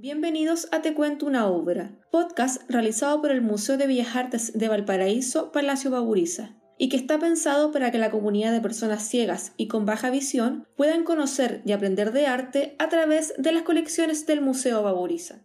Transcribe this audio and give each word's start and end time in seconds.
Bienvenidos 0.00 0.68
a 0.70 0.80
Te 0.80 0.94
Cuento 0.94 1.26
una 1.26 1.48
Obra, 1.48 1.98
podcast 2.12 2.62
realizado 2.70 3.20
por 3.20 3.32
el 3.32 3.42
Museo 3.42 3.76
de 3.76 3.88
Bellas 3.88 4.14
Artes 4.14 4.56
de 4.56 4.68
Valparaíso, 4.68 5.50
Palacio 5.50 5.90
Baburiza, 5.90 6.54
y 6.78 6.88
que 6.88 6.96
está 6.96 7.18
pensado 7.18 7.72
para 7.72 7.90
que 7.90 7.98
la 7.98 8.12
comunidad 8.12 8.52
de 8.52 8.60
personas 8.60 9.02
ciegas 9.08 9.54
y 9.56 9.66
con 9.66 9.86
baja 9.86 10.10
visión 10.10 10.68
puedan 10.76 11.02
conocer 11.02 11.62
y 11.66 11.72
aprender 11.72 12.12
de 12.12 12.28
arte 12.28 12.76
a 12.78 12.88
través 12.88 13.34
de 13.38 13.50
las 13.50 13.64
colecciones 13.64 14.24
del 14.24 14.40
Museo 14.40 14.84
Baburiza. 14.84 15.42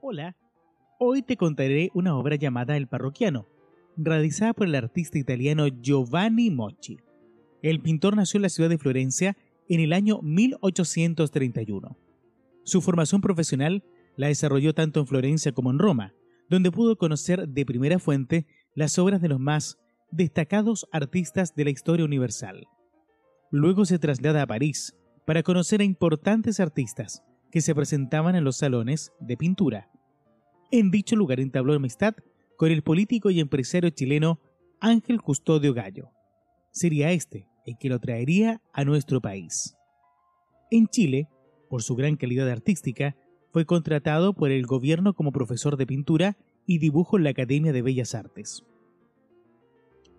Hola, 0.00 0.34
hoy 0.98 1.22
te 1.22 1.36
contaré 1.36 1.90
una 1.94 2.16
obra 2.16 2.34
llamada 2.34 2.76
El 2.76 2.88
Parroquiano, 2.88 3.46
realizada 3.96 4.54
por 4.54 4.66
el 4.66 4.74
artista 4.74 5.20
italiano 5.20 5.68
Giovanni 5.68 6.50
Mochi. 6.50 6.96
El 7.62 7.80
pintor 7.80 8.16
nació 8.16 8.38
en 8.38 8.42
la 8.42 8.48
ciudad 8.48 8.70
de 8.70 8.78
Florencia 8.78 9.36
en 9.68 9.78
el 9.78 9.92
año 9.92 10.18
1831 10.20 12.09
su 12.70 12.80
formación 12.80 13.20
profesional 13.20 13.82
la 14.16 14.28
desarrolló 14.28 14.74
tanto 14.74 15.00
en 15.00 15.06
Florencia 15.06 15.52
como 15.52 15.70
en 15.70 15.78
Roma, 15.78 16.14
donde 16.48 16.70
pudo 16.70 16.96
conocer 16.96 17.48
de 17.48 17.66
primera 17.66 17.98
fuente 17.98 18.46
las 18.74 18.98
obras 18.98 19.20
de 19.20 19.28
los 19.28 19.40
más 19.40 19.78
destacados 20.12 20.86
artistas 20.92 21.54
de 21.56 21.64
la 21.64 21.70
historia 21.70 22.04
universal. 22.04 22.68
Luego 23.50 23.84
se 23.84 23.98
traslada 23.98 24.42
a 24.42 24.46
París 24.46 24.96
para 25.26 25.42
conocer 25.42 25.80
a 25.80 25.84
importantes 25.84 26.60
artistas 26.60 27.24
que 27.50 27.60
se 27.60 27.74
presentaban 27.74 28.36
en 28.36 28.44
los 28.44 28.56
salones 28.56 29.12
de 29.18 29.36
pintura. 29.36 29.90
En 30.70 30.92
dicho 30.92 31.16
lugar 31.16 31.40
entabló 31.40 31.74
amistad 31.74 32.14
con 32.56 32.70
el 32.70 32.82
político 32.82 33.30
y 33.30 33.40
empresario 33.40 33.90
chileno 33.90 34.40
Ángel 34.80 35.20
Custodio 35.20 35.74
Gallo. 35.74 36.10
Sería 36.70 37.10
este 37.10 37.48
el 37.66 37.76
que 37.78 37.88
lo 37.88 37.98
traería 37.98 38.62
a 38.72 38.84
nuestro 38.84 39.20
país. 39.20 39.76
En 40.70 40.86
Chile, 40.86 41.28
por 41.70 41.82
su 41.82 41.94
gran 41.94 42.16
calidad 42.16 42.50
artística, 42.50 43.16
fue 43.52 43.64
contratado 43.64 44.34
por 44.34 44.50
el 44.50 44.66
gobierno 44.66 45.14
como 45.14 45.32
profesor 45.32 45.76
de 45.76 45.86
pintura 45.86 46.36
y 46.66 46.78
dibujo 46.78 47.16
en 47.16 47.24
la 47.24 47.30
Academia 47.30 47.72
de 47.72 47.80
Bellas 47.80 48.14
Artes. 48.14 48.64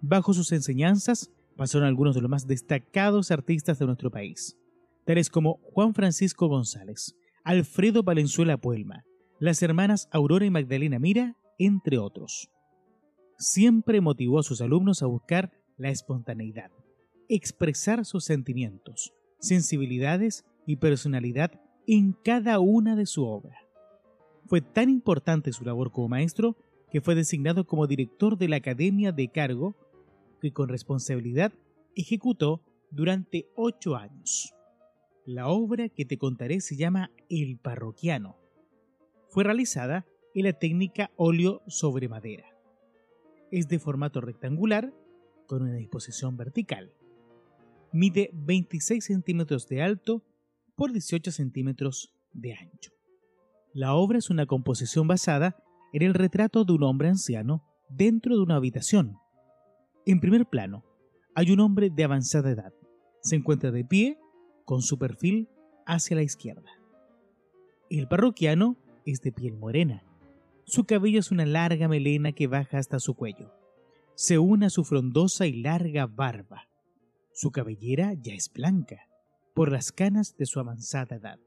Bajo 0.02 0.34
sus 0.34 0.52
enseñanzas 0.54 1.30
pasaron 1.56 1.88
algunos 1.88 2.16
de 2.16 2.22
los 2.22 2.30
más 2.32 2.48
destacados 2.48 3.30
artistas 3.30 3.78
de 3.78 3.86
nuestro 3.86 4.10
país, 4.10 4.58
tales 5.06 5.30
como 5.30 5.60
Juan 5.74 5.94
Francisco 5.94 6.48
González, 6.48 7.16
Alfredo 7.44 8.02
Valenzuela 8.02 8.58
Puelma, 8.58 9.04
las 9.40 9.62
hermanas 9.62 10.08
Aurora 10.12 10.46
y 10.46 10.50
Magdalena 10.50 11.00
Mira, 11.00 11.36
entre 11.60 11.98
otros. 11.98 12.50
Siempre 13.38 14.02
motivó 14.02 14.40
a 14.40 14.44
sus 14.44 14.62
alumnos 14.62 15.04
a 15.04 15.08
buscar 15.08 15.52
la 15.78 15.90
espontaneidad, 15.90 16.72
expresar 17.28 18.06
sus 18.06 18.24
sentimientos, 18.24 19.14
sensibilidades 19.40 20.46
y 20.66 20.78
personalidad 20.78 21.60
en 21.88 22.14
cada 22.14 22.60
una 22.60 22.96
de 22.96 23.06
su 23.06 23.26
obra. 23.26 23.58
Fue 24.46 24.62
tan 24.62 24.90
importante 24.90 25.54
su 25.54 25.64
labor 25.64 25.92
como 25.92 26.10
maestro 26.10 26.56
que 26.92 27.02
fue 27.02 27.16
designado 27.16 27.66
como 27.66 27.88
director 27.88 28.38
de 28.38 28.50
la 28.50 28.58
Academia 28.58 29.12
de 29.12 29.30
Cargo, 29.30 29.76
que 30.42 30.52
con 30.52 30.68
responsabilidad 30.68 31.54
ejecutó 31.96 32.62
durante 32.92 33.48
ocho 33.56 33.96
años. 33.96 34.54
La 35.26 35.48
obra 35.48 35.88
que 35.88 36.04
te 36.04 36.18
contaré 36.18 36.60
se 36.60 36.76
llama 36.76 37.12
El 37.30 37.58
Parroquiano. 37.58 38.38
Fue 39.30 39.44
realizada 39.44 40.06
en 40.36 40.46
la 40.46 40.54
técnica 40.54 41.12
óleo 41.16 41.62
sobre 41.68 42.10
madera. 42.10 42.46
Es 43.52 43.68
de 43.68 43.80
formato 43.80 44.20
rectangular 44.20 44.94
con 45.48 45.62
una 45.62 45.74
disposición 45.74 46.38
vertical. 46.38 46.92
Mide 47.94 48.30
26 48.34 49.04
centímetros 49.04 49.68
de 49.68 49.82
alto 49.82 50.24
por 50.76 50.92
18 50.92 51.32
centímetros 51.32 52.14
de 52.34 52.54
ancho. 52.54 52.92
La 53.74 53.94
obra 53.94 54.18
es 54.18 54.30
una 54.30 54.46
composición 54.46 55.08
basada 55.08 55.56
en 55.94 56.02
el 56.02 56.14
retrato 56.14 56.66
de 56.66 56.74
un 56.74 56.84
hombre 56.84 57.10
anciano 57.10 57.64
dentro 57.90 58.36
de 58.36 58.42
una 58.42 58.56
habitación. 58.56 59.18
En 60.06 60.20
primer 60.20 60.46
plano, 60.46 60.84
hay 61.36 61.52
un 61.52 61.60
hombre 61.60 61.90
de 61.90 62.04
avanzada 62.04 62.52
edad. 62.52 62.74
Se 63.22 63.36
encuentra 63.36 63.72
de 63.72 63.86
pie, 63.86 64.18
con 64.66 64.82
su 64.82 64.98
perfil 64.98 65.50
hacia 65.86 66.16
la 66.16 66.24
izquierda. 66.24 66.72
El 67.90 68.08
parroquiano 68.08 68.78
es 69.06 69.22
de 69.22 69.32
piel 69.32 69.58
morena. 69.58 70.04
Su 70.66 70.86
cabello 70.86 71.20
es 71.20 71.32
una 71.32 71.46
larga 71.46 71.88
melena 71.88 72.32
que 72.32 72.48
baja 72.48 72.78
hasta 72.78 73.00
su 73.00 73.16
cuello. 73.16 73.54
Se 74.16 74.38
une 74.38 74.68
a 74.68 74.70
su 74.70 74.84
frondosa 74.84 75.46
y 75.46 75.62
larga 75.62 76.06
barba. 76.06 76.68
Su 77.34 77.52
cabellera 77.52 78.14
ya 78.14 78.34
es 78.34 78.52
blanca 78.54 79.11
por 79.62 79.72
las 79.72 79.92
canas 79.92 80.36
de 80.38 80.48
su 80.48 80.60
avanzada 80.60 81.18
edad. 81.18 81.40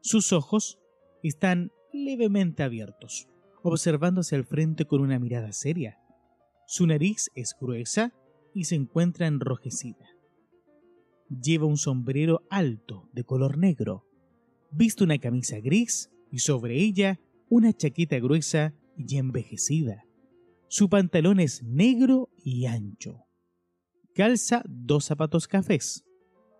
Sus 0.00 0.32
ojos 0.32 0.80
están 1.22 1.70
levemente 1.92 2.64
abiertos, 2.64 3.28
observándose 3.62 4.34
al 4.34 4.44
frente 4.44 4.84
con 4.84 5.00
una 5.00 5.20
mirada 5.20 5.52
seria. 5.52 6.00
Su 6.66 6.88
nariz 6.88 7.30
es 7.36 7.54
gruesa 7.60 8.12
y 8.52 8.64
se 8.64 8.74
encuentra 8.74 9.28
enrojecida. 9.28 10.08
Lleva 11.28 11.66
un 11.66 11.76
sombrero 11.76 12.42
alto 12.50 13.08
de 13.12 13.22
color 13.22 13.58
negro, 13.58 14.04
viste 14.72 15.04
una 15.04 15.18
camisa 15.18 15.60
gris 15.60 16.10
y 16.32 16.40
sobre 16.40 16.82
ella 16.82 17.20
una 17.48 17.74
chaqueta 17.74 18.18
gruesa 18.18 18.74
y 18.96 19.18
envejecida. 19.18 20.04
Su 20.66 20.88
pantalón 20.88 21.38
es 21.38 21.62
negro 21.62 22.28
y 22.36 22.66
ancho. 22.66 23.24
Calza 24.16 24.64
dos 24.66 25.04
zapatos 25.04 25.46
cafés 25.46 26.02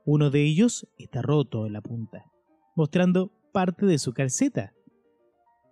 uno 0.06 0.30
de 0.30 0.44
ellos 0.44 0.86
está 0.98 1.20
roto 1.20 1.66
en 1.66 1.72
la 1.72 1.80
punta, 1.80 2.30
mostrando 2.76 3.32
parte 3.52 3.86
de 3.86 3.98
su 3.98 4.12
calceta. 4.12 4.72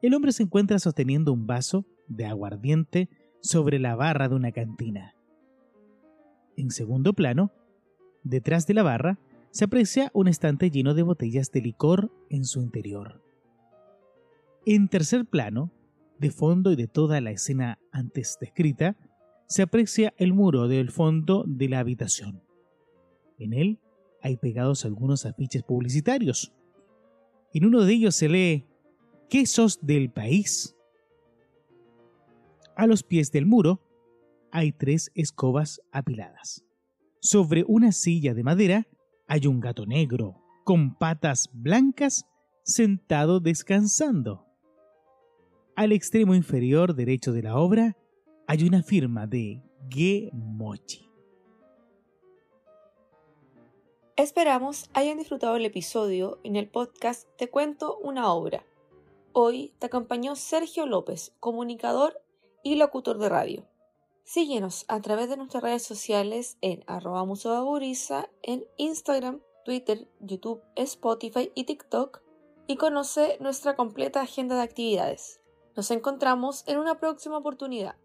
El 0.03 0.13
hombre 0.13 0.33
se 0.33 0.43
encuentra 0.43 0.81
sosteniendo 0.81 1.33
un 1.33 1.47
vaso 1.47 1.87
de 2.09 2.27
aguardiente 2.27 3.09
sobre 3.41 3.79
la 3.79 3.95
barra 3.95 4.29
de 4.29 4.35
una 4.35 4.51
cantina. 4.51 5.15
En 6.57 6.73
segundo 6.73 7.13
plano, 7.13 7.53
detrás 8.25 8.67
de 8.67 8.75
la 8.75 8.83
barra, 8.83 9.21
se 9.53 9.67
aprecia 9.67 10.11
un 10.15 10.27
estante 10.27 10.69
lleno 10.69 10.95
de 10.95 11.03
botellas 11.03 11.53
de 11.53 11.61
licor 11.61 12.11
en 12.29 12.45
su 12.45 12.61
interior. 12.61 13.23
En 14.67 14.89
tercer 14.89 15.27
plano, 15.27 15.71
de 16.19 16.33
fondo 16.33 16.73
y 16.73 16.77
de 16.77 16.89
toda 16.89 17.21
la 17.21 17.31
escena 17.31 17.79
antes 17.93 18.37
descrita, 18.41 18.97
se 19.47 19.63
aprecia 19.63 20.13
el 20.17 20.33
muro 20.33 20.67
del 20.67 20.91
fondo 20.91 21.45
de 21.47 21.69
la 21.69 21.79
habitación. 21.79 22.43
En 23.39 23.53
él 23.53 23.79
hay 24.25 24.39
pegados 24.39 24.87
algunos 24.87 25.27
afiches 25.27 25.63
publicitarios. 25.63 26.51
En 27.53 27.67
uno 27.67 27.85
de 27.85 27.93
ellos 27.93 28.17
se 28.17 28.31
lee 28.31 28.67
Quesos 29.29 29.79
del 29.83 30.11
país. 30.11 30.75
A 32.75 32.87
los 32.87 33.03
pies 33.03 33.31
del 33.31 33.45
muro 33.45 33.83
hay 34.51 34.73
tres 34.73 35.11
escobas 35.15 35.83
apiladas. 35.93 36.65
Sobre 37.21 37.65
una 37.69 37.93
silla 37.93 38.33
de 38.33 38.43
madera 38.43 38.89
hay 39.27 39.47
un 39.47 39.61
gato 39.61 39.85
negro 39.85 40.41
con 40.65 40.97
patas 40.97 41.51
blancas 41.53 42.25
sentado 42.63 43.41
descansando. 43.41 44.47
Al 45.77 45.93
extremo 45.93 46.35
inferior 46.35 46.95
derecho 46.95 47.33
de 47.33 47.43
la 47.43 47.59
obra 47.59 47.99
hay 48.47 48.65
una 48.65 48.83
firma 48.83 49.27
de 49.27 49.63
Ge 49.91 50.31
Mochi. 50.33 51.14
Esperamos 54.17 54.91
hayan 54.95 55.19
disfrutado 55.19 55.57
el 55.57 55.65
episodio 55.65 56.39
en 56.45 56.55
el 56.55 56.69
podcast 56.69 57.29
Te 57.37 57.51
cuento 57.51 57.99
una 57.99 58.33
obra. 58.33 58.65
Hoy 59.33 59.75
te 59.81 59.87
acompañó 59.87 60.37
Sergio 60.37 60.87
López, 60.87 61.33
comunicador 61.41 62.23
y 62.63 62.77
locutor 62.77 63.19
de 63.19 63.29
radio. 63.29 63.67
Síguenos 64.23 64.85
a 64.87 65.01
través 65.01 65.29
de 65.29 65.37
nuestras 65.37 65.65
redes 65.65 65.83
sociales 65.83 66.59
en 66.61 66.85
arroba 66.87 67.27
en 68.43 68.65
Instagram, 68.77 69.43
Twitter, 69.65 70.07
YouTube, 70.21 70.63
Spotify 70.77 71.51
y 71.57 71.65
TikTok 71.65 72.23
y 72.69 72.77
conoce 72.77 73.37
nuestra 73.41 73.75
completa 73.75 74.21
agenda 74.21 74.55
de 74.55 74.63
actividades. 74.63 75.41
Nos 75.75 75.91
encontramos 75.91 76.63
en 76.69 76.79
una 76.79 77.01
próxima 77.01 77.39
oportunidad. 77.39 77.97